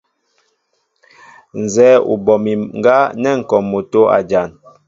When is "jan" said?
4.29-4.49